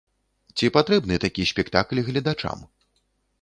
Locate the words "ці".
0.57-0.71